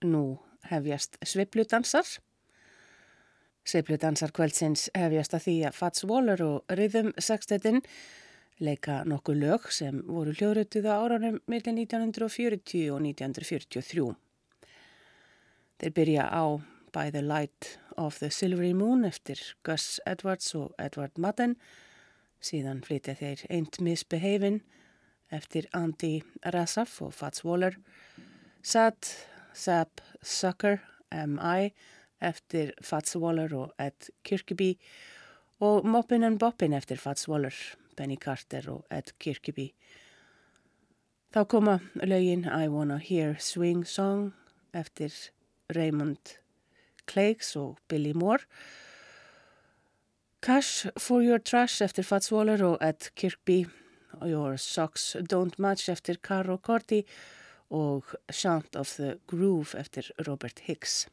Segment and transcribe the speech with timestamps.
[0.00, 0.38] Nú
[0.70, 2.06] hefjast sveipludansar.
[3.68, 7.82] Sveipludansar kvöldsins hefjast að því að Fats Waller og Rhythm Sextetin
[8.64, 14.06] leika nokkuð lög sem voru hljóðrötuð á áranum millir 1940 og 1943.
[15.80, 16.44] Þeir byrja á
[16.96, 21.58] By the Light of the Silvery Moon eftir Gus Edwards og Edward Madden,
[22.40, 24.62] síðan flytja þeir Ain't Misbehavin'
[25.28, 27.76] eftir Andy Rassaf og Fats Waller,
[28.60, 28.96] Sad
[29.52, 30.80] Sap Sucker
[31.10, 31.72] M.I.
[32.20, 34.74] eftir Fats Waller og Ed Kirkeby
[35.60, 37.54] og Moppin and Boppin eftir Fats Waller,
[37.96, 39.70] Benny Carter og Ed Kirkeby.
[41.30, 44.32] Þá koma lögin I Wanna Hear Swing Song
[44.74, 45.12] eftir
[45.74, 46.36] Raymond
[47.06, 48.44] Clegs og Billy Moore
[50.42, 53.64] Cash for Your Trash eftir Fats Waller og Ed Kirkby
[54.22, 57.04] Your Socks Don't Match eftir Caro Corti
[57.70, 61.06] og Chant of the Groove eftir Robert Hicks.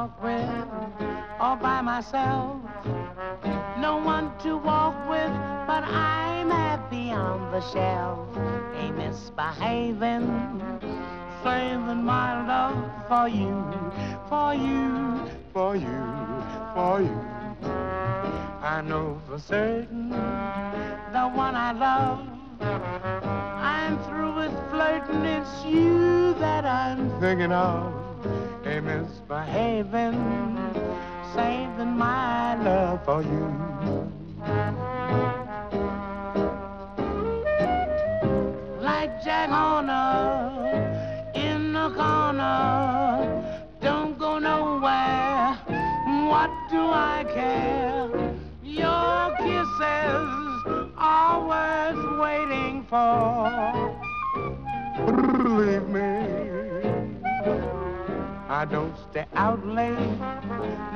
[0.00, 2.56] All by myself.
[3.78, 5.32] No one to walk with,
[5.66, 8.28] but I'm happy on the shelf.
[8.76, 10.26] Ain't misbehaving,
[11.42, 13.54] saving my love for you,
[14.30, 16.00] for you, for you,
[16.74, 17.20] for you.
[18.62, 22.26] I know for certain the one I love.
[22.62, 27.99] I'm through with flirting, it's you that I'm thinking of.
[28.78, 30.14] Misbehaving,
[31.34, 33.46] saving my love for you.
[38.80, 43.42] Like Jack Horner in the corner,
[43.82, 45.58] don't go nowhere.
[46.30, 48.08] What do I care?
[48.62, 50.40] Your kisses
[51.48, 53.50] worth waiting for.
[55.42, 57.79] Believe me.
[58.50, 59.96] I don't stay out late,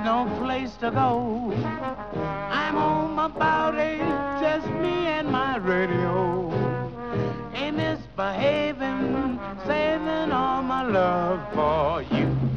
[0.05, 1.53] no place to go.
[2.51, 4.01] I'm home about eight,
[4.43, 6.51] just me and my radio.
[7.55, 12.54] Ain't misbehaving, saving all my love for you.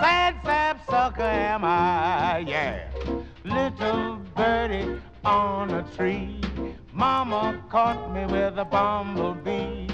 [0.00, 2.88] Sad fat sucker am I, yeah.
[3.44, 6.40] Little birdie on a tree.
[6.90, 9.88] Mama caught me with a bumblebee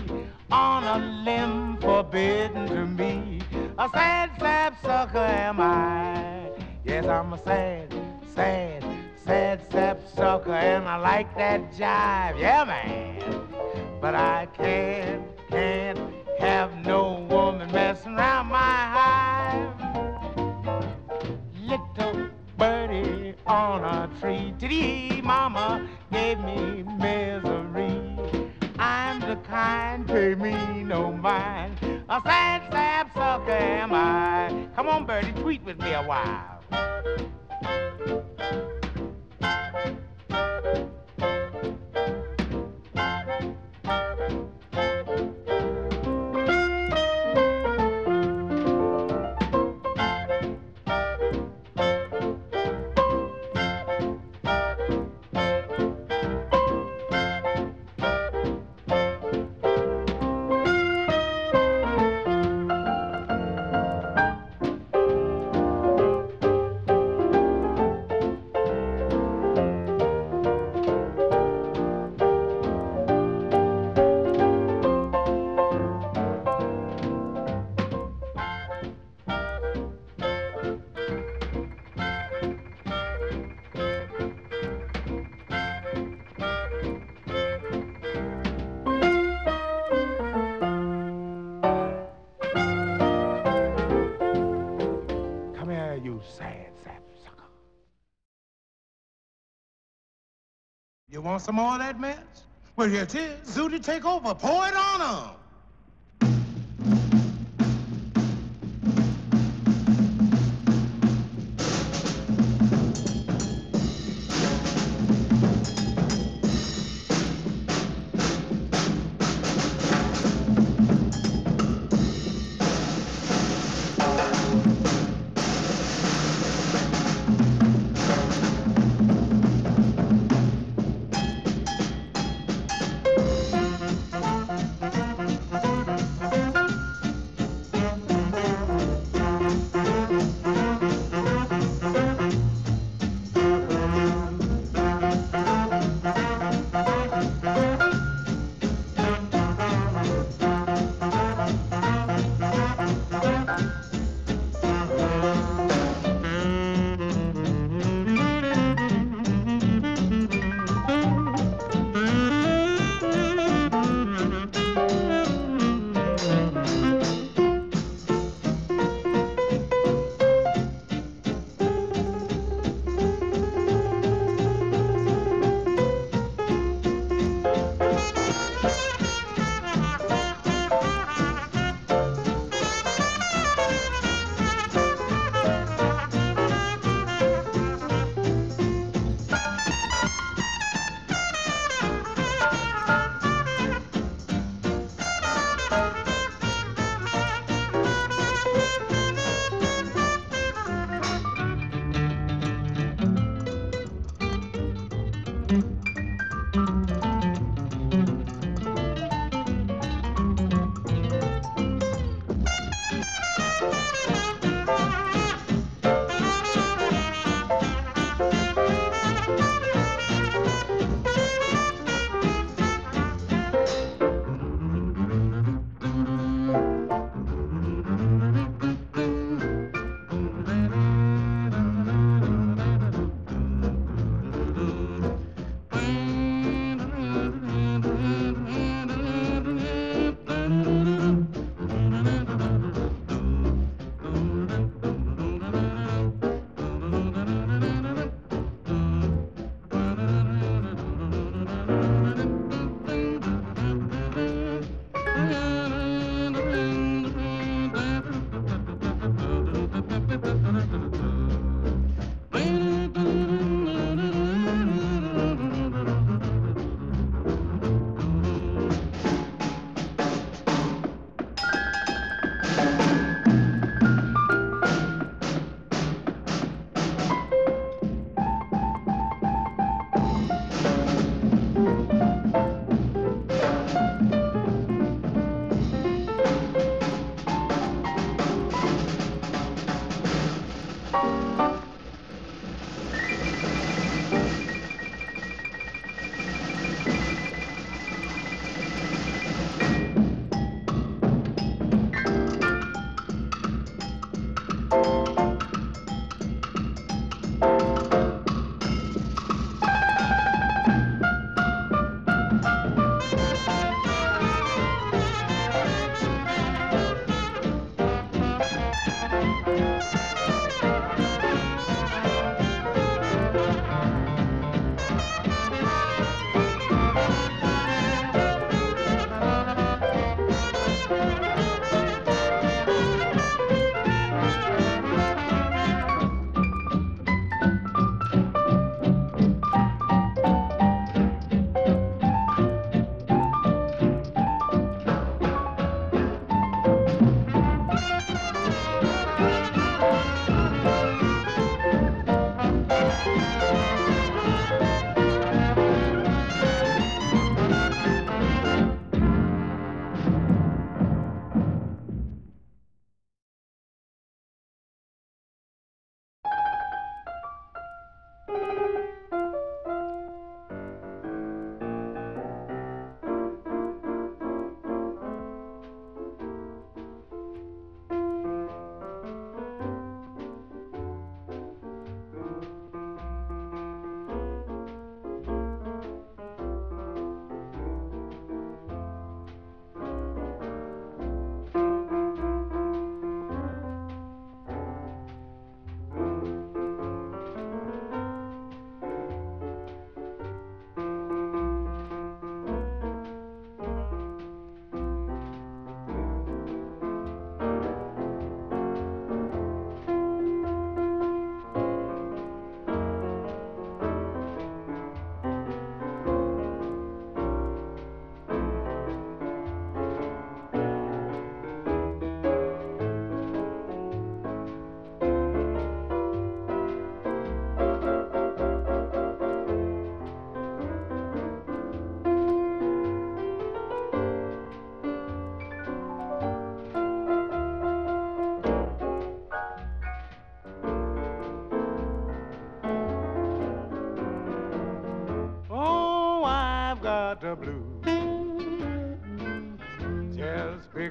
[0.53, 3.41] on a limb forbidden to me.
[3.79, 6.51] A sad, sad sucker am I.
[6.85, 7.93] Yes, I'm a sad,
[8.33, 8.85] sad,
[9.25, 12.39] sad, sad sucker, and I like that jive.
[12.39, 12.56] Yeah.
[101.37, 102.17] Want some more of that mess?
[102.77, 103.55] Well, here it is.
[103.55, 104.35] Zooty, take over.
[104.35, 105.37] Pour it on them.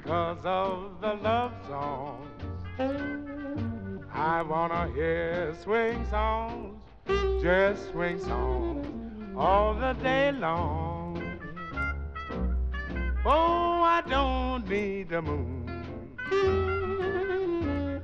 [0.00, 2.28] Because of the love songs.
[4.12, 6.76] I wanna hear swing songs,
[7.42, 8.86] just swing songs
[9.34, 11.22] all the day long.
[13.24, 15.64] Oh, I don't need the moon.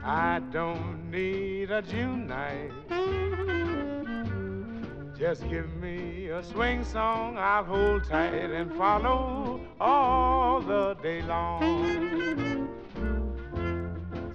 [0.02, 2.72] I don't need a June night.
[5.18, 9.51] Just give me a swing song I'll hold tight and follow
[9.82, 12.68] all the day long.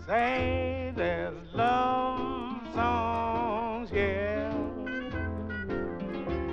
[0.05, 4.53] Say there's love songs, yeah,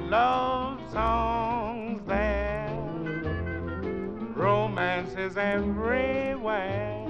[0.09, 2.78] love songs there,
[4.37, 7.04] romances everywhere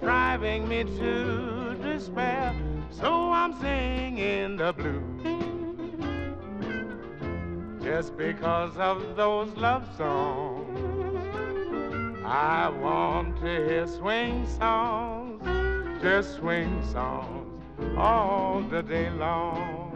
[0.00, 2.54] driving me to despair.
[2.90, 5.07] So I'm singing the blues.
[7.88, 10.78] Just because of those love songs.
[12.22, 15.40] I want to hear swing songs,
[16.02, 17.62] just swing songs
[17.96, 19.87] all the day long.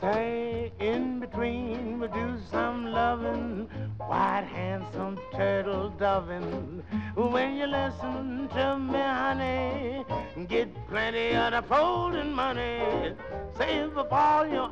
[0.00, 6.84] Say in between we do some loving, white handsome turtle doving.
[7.16, 10.04] When you listen to me, honey,
[10.46, 13.12] get plenty of the folding money.
[13.56, 14.70] Save up all your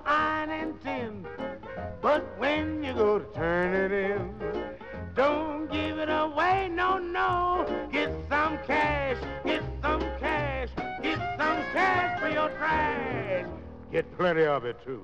[14.56, 15.02] Of it, too.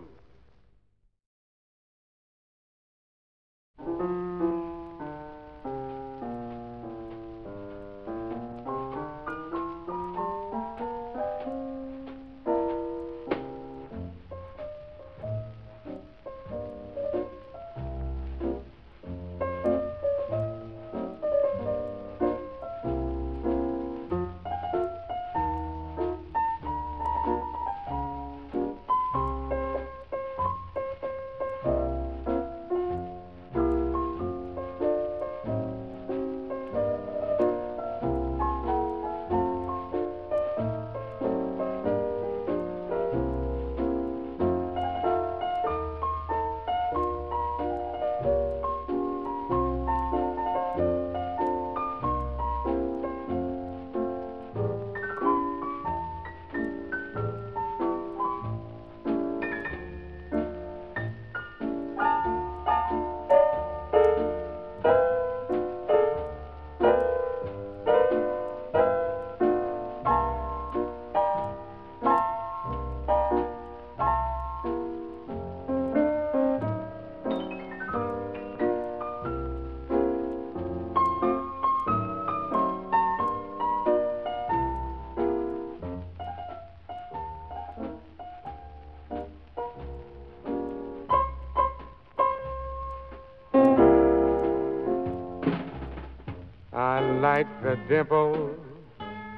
[97.63, 98.51] The dimple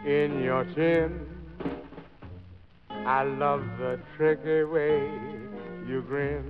[0.06, 1.26] in your chin.
[2.88, 5.10] I love the tricky way
[5.87, 6.42] you grin.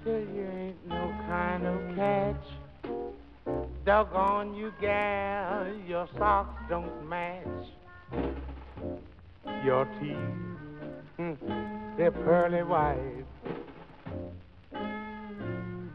[0.00, 2.44] Still, you ain't no kind of catch.
[3.86, 7.46] Doggone you, gal, your socks don't match.
[9.64, 11.38] Your teeth,
[11.96, 13.24] they're pearly white.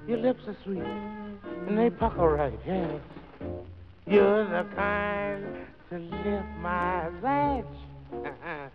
[0.07, 1.22] Your lips are sweet
[1.67, 2.99] and they pucker right, yes.
[4.05, 5.45] You're the kind
[5.89, 7.65] to lift my latch.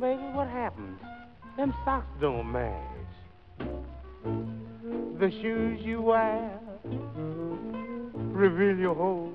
[0.00, 0.98] Baby, what happened?
[1.56, 2.72] Them socks don't match.
[5.18, 6.58] The shoes you wear
[8.16, 9.32] reveal your holes.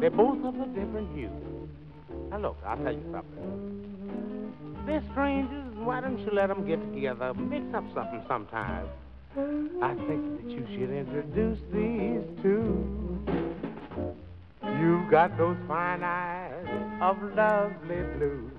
[0.00, 1.30] They're both of a different hue.
[2.30, 4.84] Now look, I'll tell you something.
[4.86, 5.74] They're strangers.
[5.76, 8.86] Why don't you let them get together, mix up something sometime?
[9.80, 13.18] I think that you should introduce these two.
[14.80, 16.66] You've got those fine eyes
[17.00, 18.50] of lovely blue.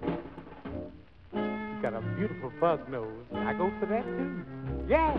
[1.34, 3.26] You got a beautiful bug nose.
[3.34, 4.46] I go for that too.
[4.88, 5.18] Yeah.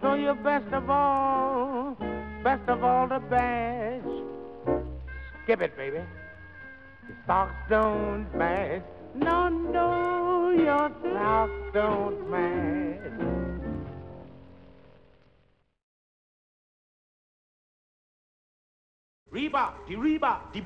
[0.00, 1.96] So you're best of all,
[2.42, 4.02] best of all the badge.
[5.44, 5.96] Skip it, baby.
[5.96, 8.82] Your socks don't match.
[9.14, 13.37] No, no, your socks don't match.
[19.30, 20.62] Reba, di reba, di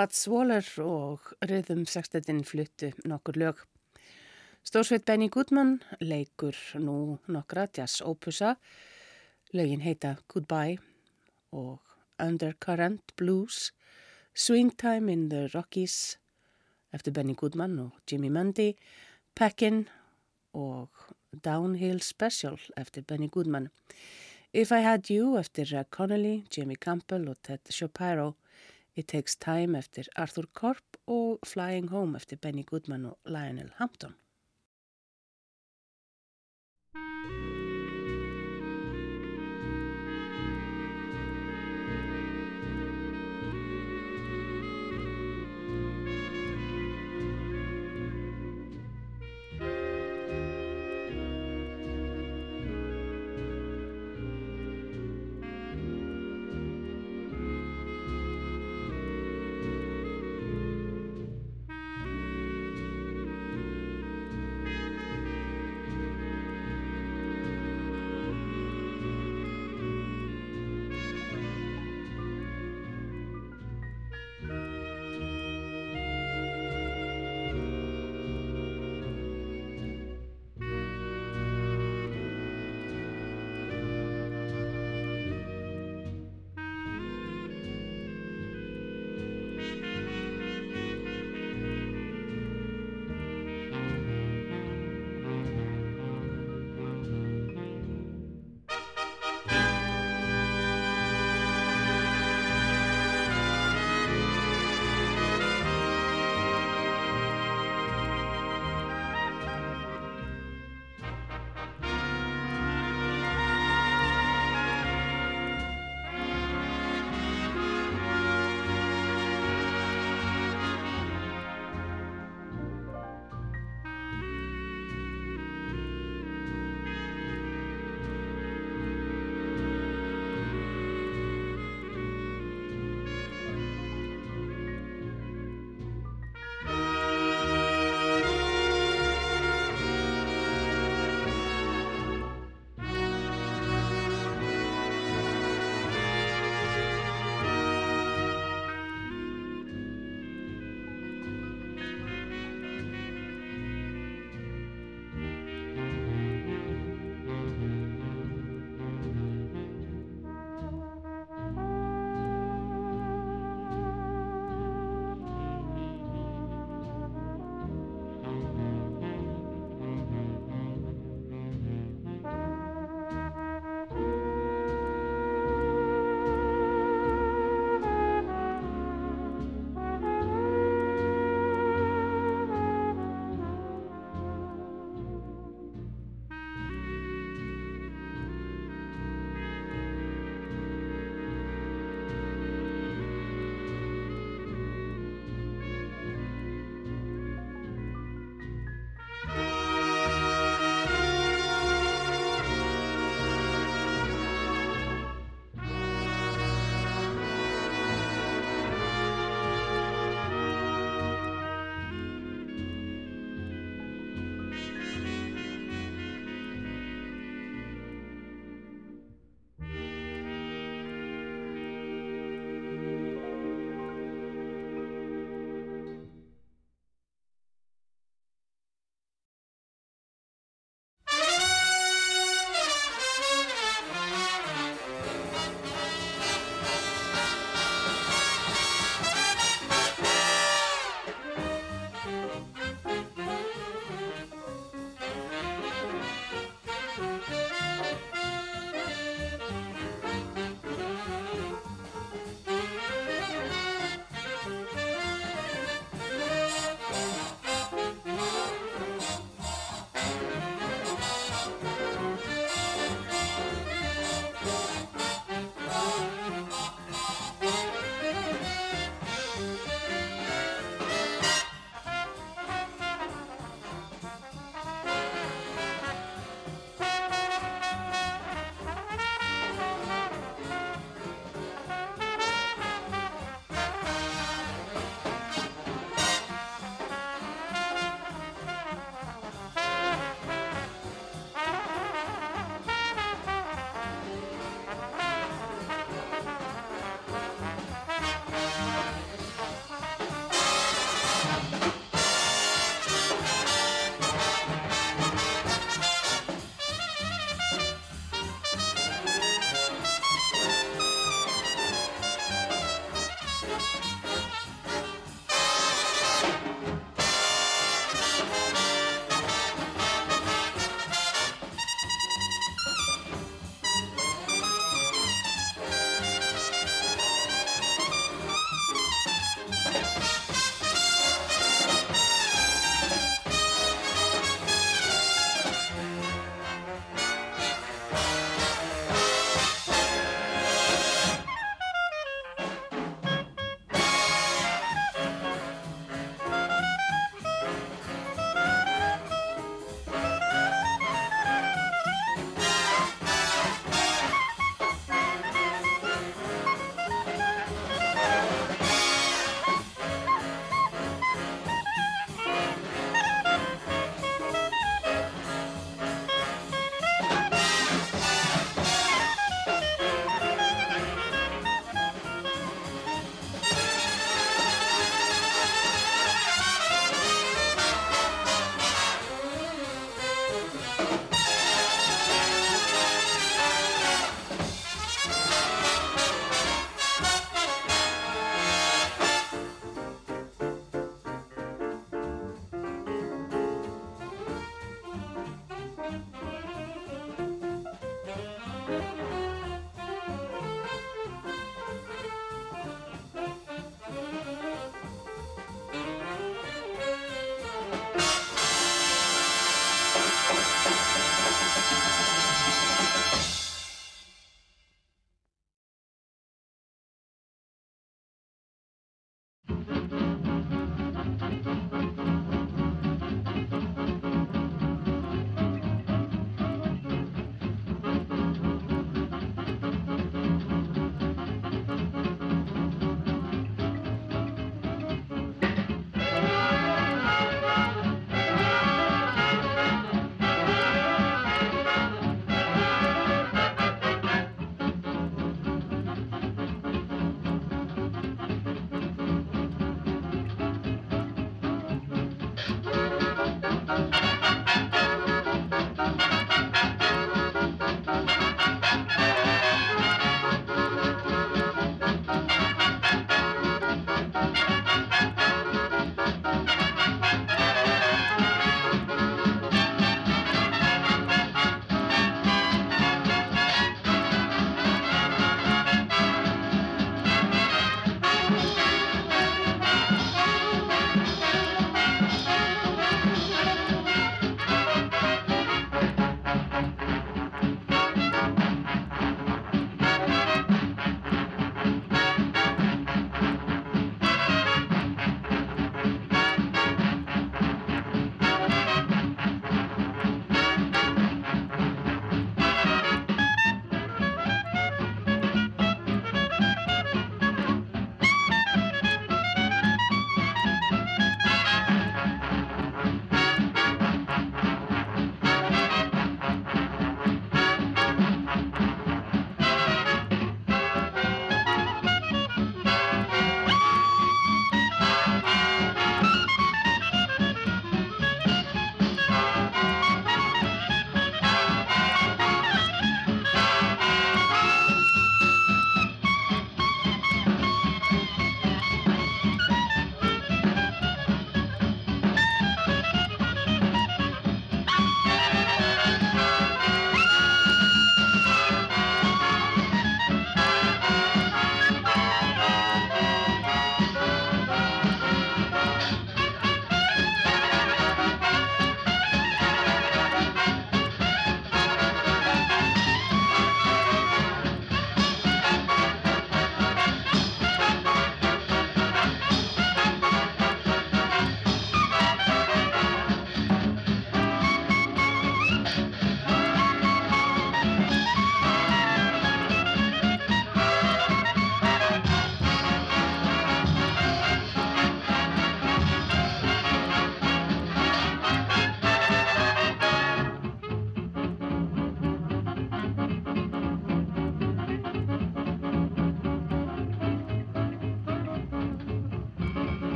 [0.00, 3.58] Fats Waller og Rhythm Sextetin fluttu nokkur lög.
[4.64, 8.54] Stórsveit Benny Goodman leikur nú nokkra jazz opusa.
[9.52, 10.78] Lögin heita Goodbye
[11.52, 11.84] og
[12.16, 13.74] Undercurrent Blues,
[14.34, 16.16] Swing Time in the Rockies
[16.94, 18.72] eftir Benny Goodman og Jimmy Mundy,
[19.36, 19.88] Peckin
[20.54, 20.88] og
[21.44, 23.68] Downhill Special eftir Benny Goodman.
[24.54, 28.32] If I Had You eftir Connolly, Jimmy Campbell og Ted Shapiro.
[29.00, 34.14] It Takes Time eftir Arthur Korp og Flying Home eftir Benny Goodman og Lionel Hampton.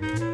[0.00, 0.25] Bye.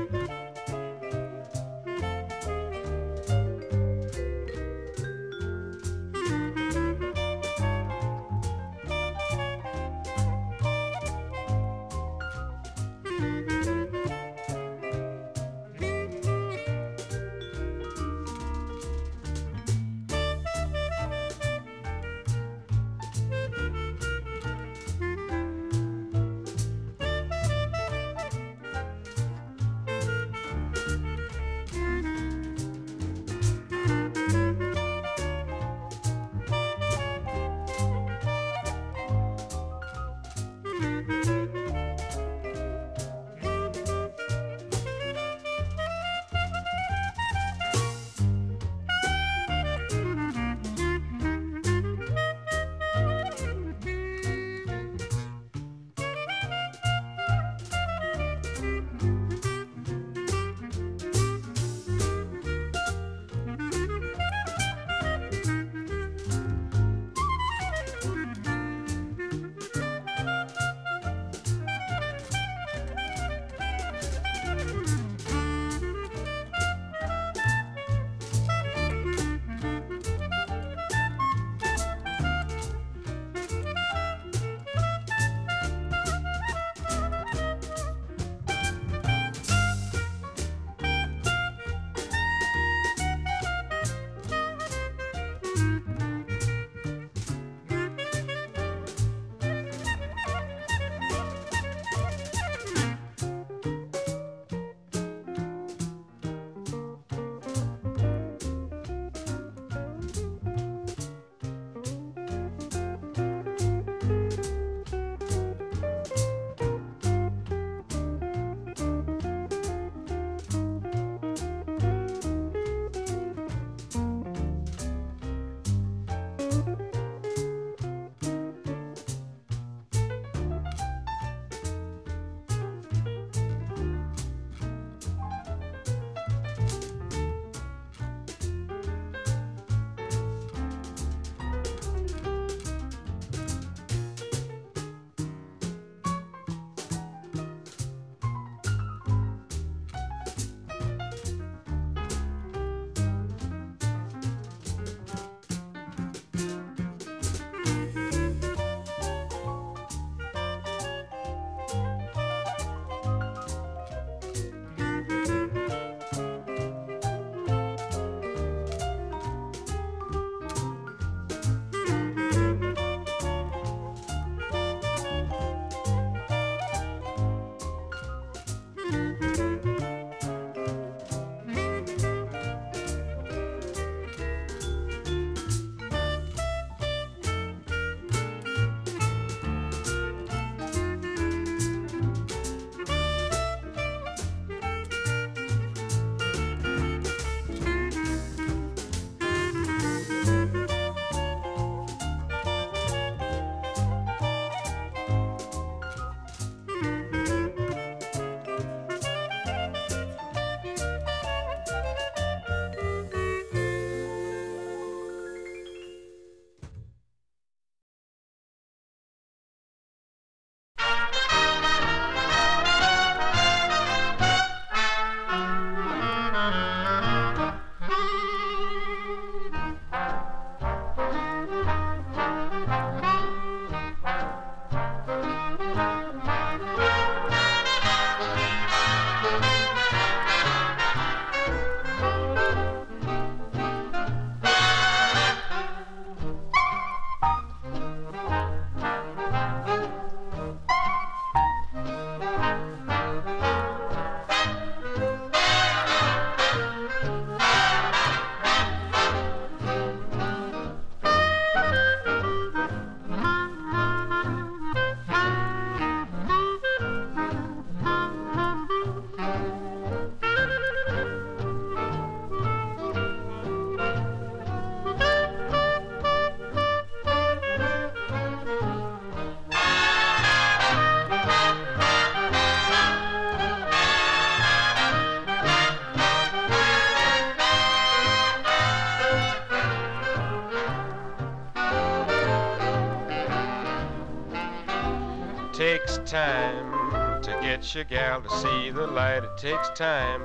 [297.72, 299.24] Get your gal to see the light.
[299.24, 300.22] It takes time.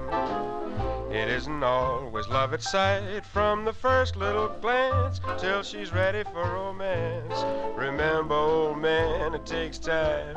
[1.10, 6.44] It isn't always love at sight from the first little glance till she's ready for
[6.44, 7.34] romance.
[7.78, 10.36] Remember, old man, it takes time.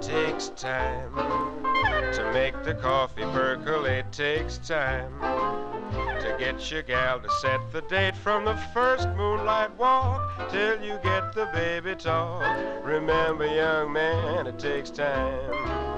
[0.00, 1.12] Takes time
[2.14, 4.10] to make the coffee percolate.
[4.10, 10.48] Takes time to get your gal to set the date from the first moonlight walk
[10.50, 12.42] till you get the baby talk.
[12.82, 15.95] Remember, young man, it takes time.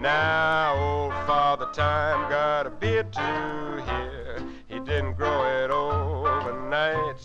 [0.00, 4.38] Now, old Father Time got a beard to here.
[4.68, 7.16] He didn't grow it overnight.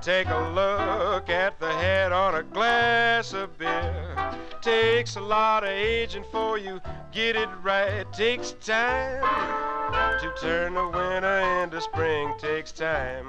[0.00, 4.05] Take a look at the head on a glass of beer.
[4.66, 6.80] Takes a lot of aging for you
[7.12, 8.04] get it right.
[8.12, 9.22] Takes time
[10.18, 12.34] to turn the winter into spring.
[12.36, 13.26] Takes time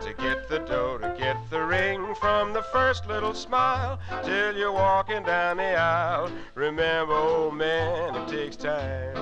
[0.00, 4.70] to get the dough, to get the ring from the first little smile till you're
[4.70, 6.30] walking down the aisle.
[6.54, 9.16] Remember, old man, it takes time.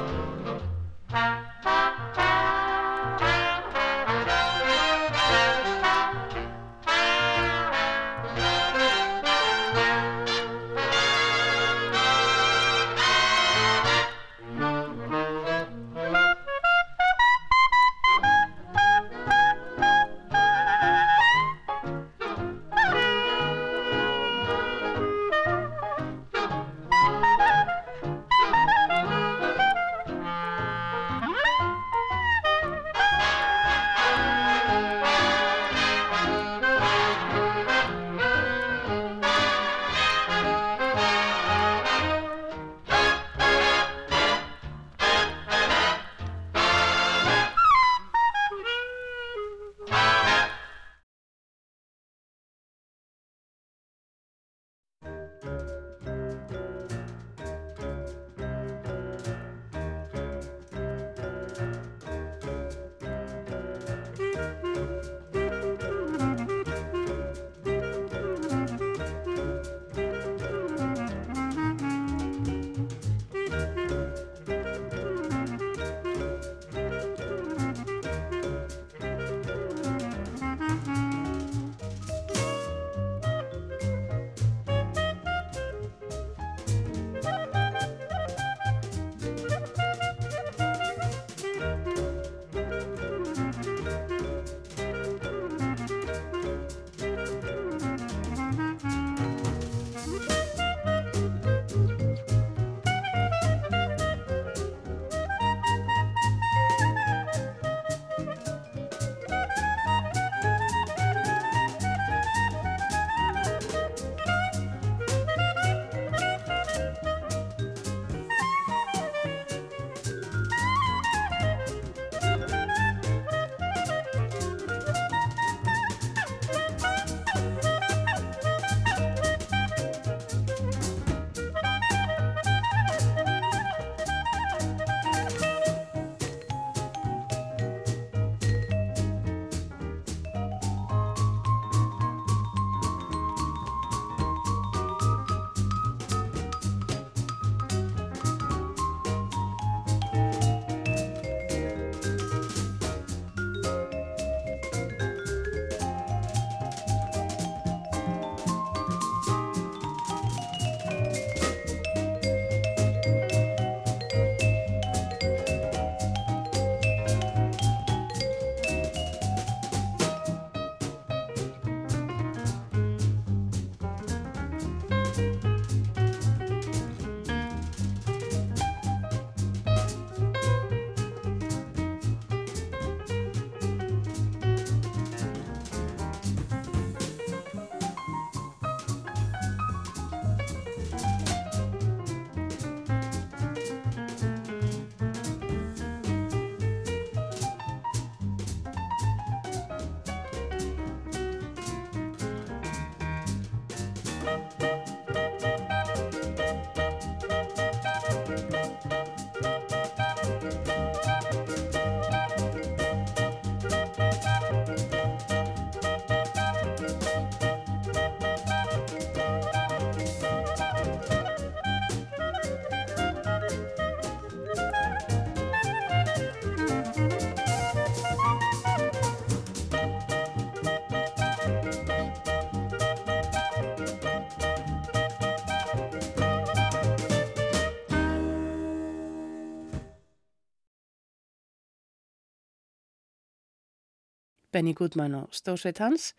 [244.56, 246.14] Benny Goodman og stórsveit hans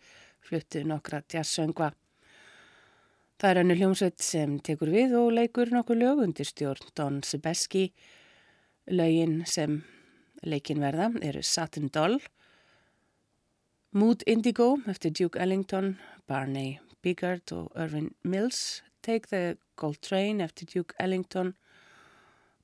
[0.46, 1.88] fluttu nokkra jazzsöngva.
[3.42, 7.88] Það er önnu hljómsveit sem tekur við og leikur nokkur lög undir stjórn Don Sebeski.
[8.94, 9.80] Lögin sem
[10.46, 12.20] leikin verða eru Satin Doll,
[13.90, 15.96] Mood Indigo eftir Duke Ellington,
[16.30, 21.56] Barney Bigard og Irvin Mills, Take the Gold Train eftir Duke Ellington,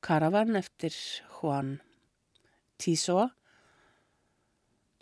[0.03, 0.95] Caravan eftir
[1.41, 1.81] Juan
[2.79, 3.33] Tiso,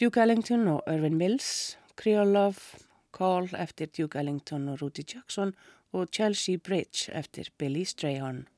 [0.02, 2.80] Duke Ellington og Irvin Mills, Creole Love,
[3.14, 5.52] Call eftir Duke Ellington og Rudy Jackson
[5.92, 8.48] og Chelsea Bridge eftir Billy Strayhorn.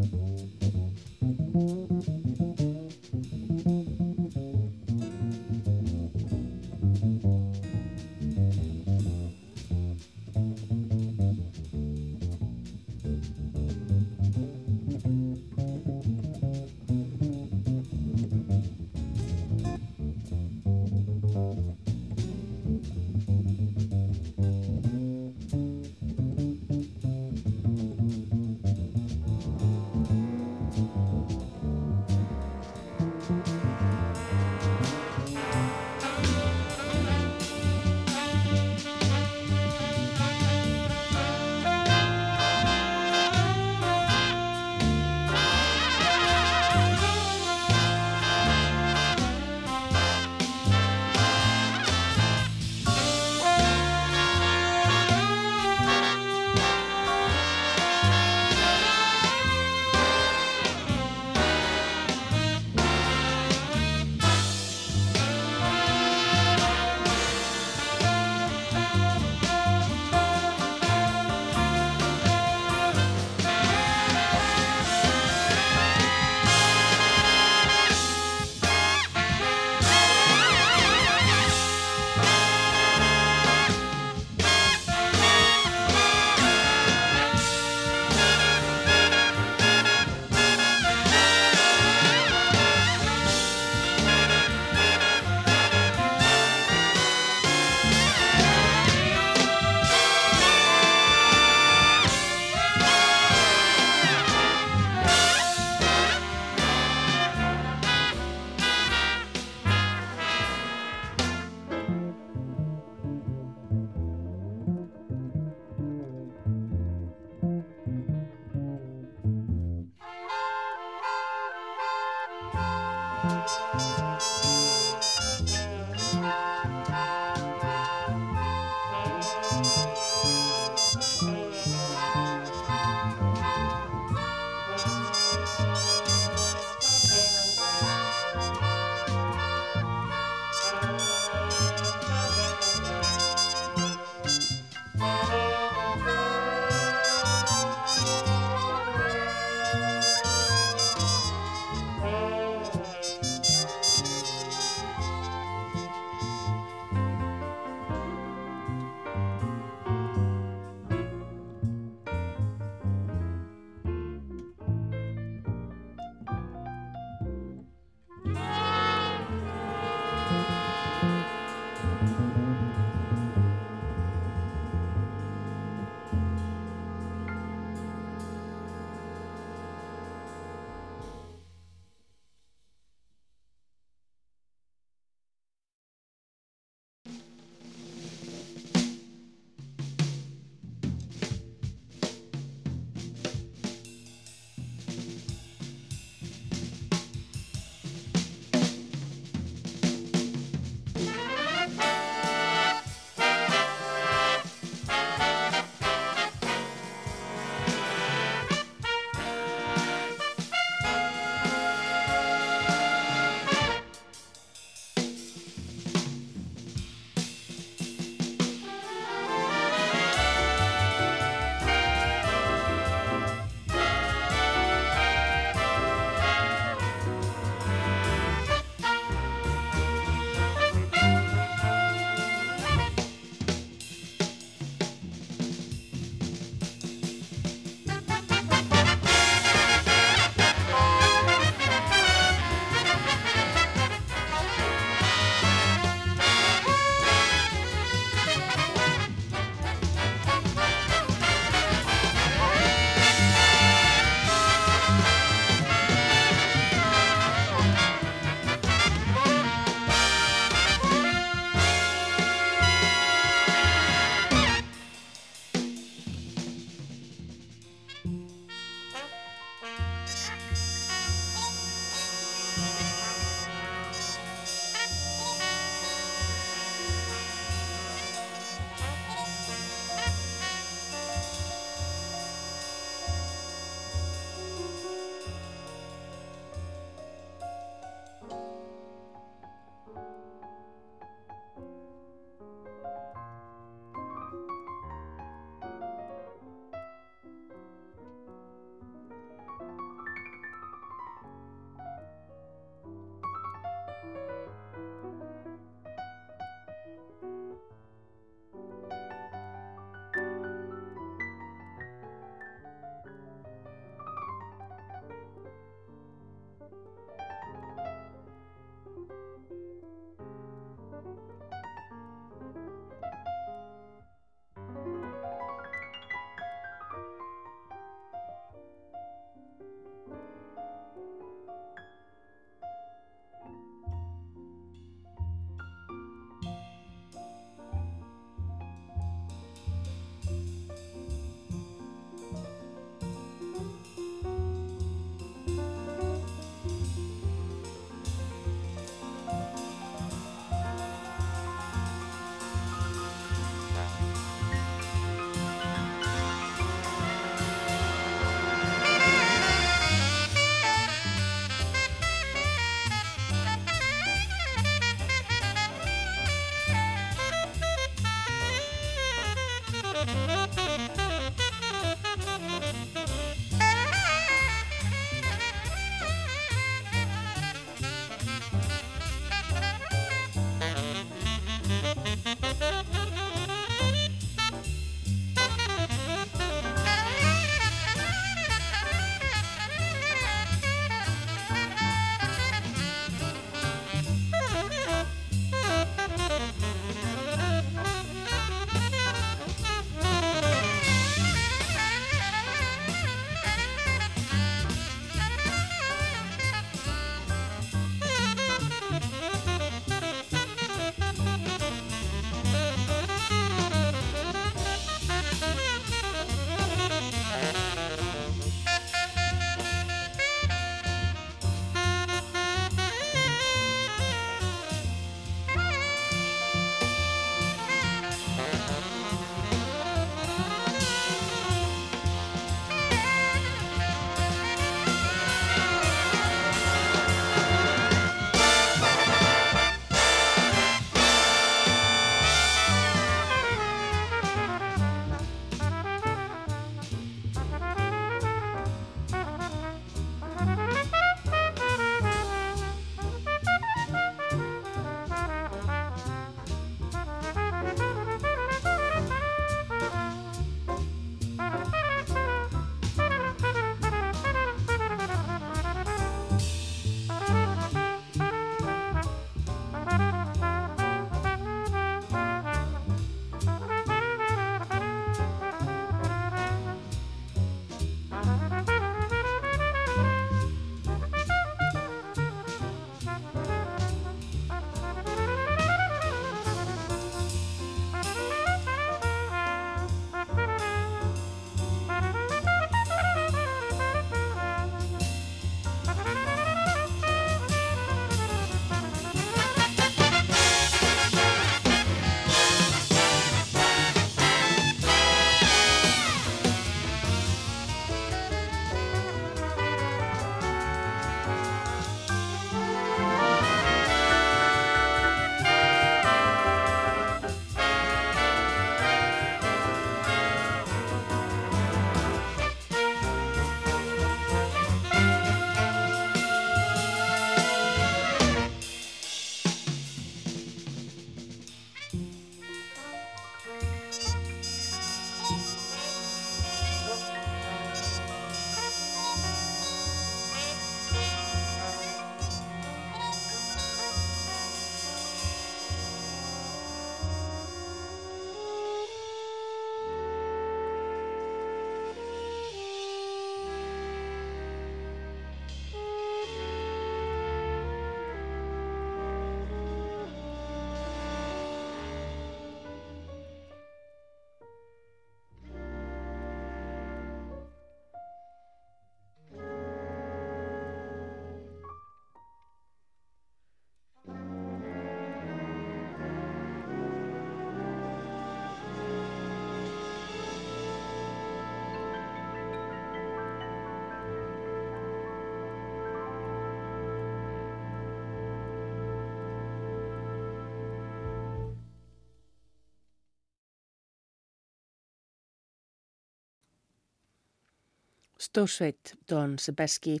[598.26, 600.00] Stórsveit Don Sebeski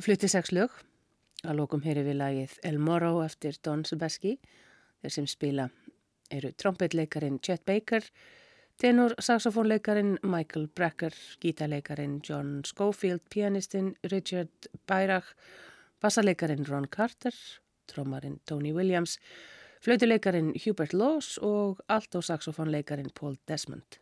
[0.00, 0.72] flutti sex lög.
[1.44, 4.38] Að lókum heyri við lagið El Moro eftir Don Sebeski.
[5.02, 5.66] Þeir sem spila
[6.32, 8.06] eru trombetleikarin Chet Baker,
[8.80, 11.12] tenor saxofónleikarin Michael Brecker,
[11.42, 15.34] gítarleikarin John Schofield, pianistinn Richard Bairach,
[16.00, 17.34] bassaleikarin Ron Carter,
[17.92, 19.18] trommarin Tony Williams,
[19.84, 24.00] flautuleikarin Hubert Laws og allt og saxofónleikarin Paul Desmond.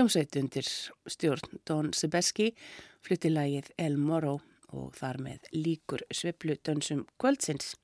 [0.00, 0.64] Hljómsveit undir
[1.12, 2.46] stjórn Don Sebeski
[3.04, 4.38] flutti lagið El Moro
[4.72, 7.74] og þar með líkur sveplu dönsum kvöldsins.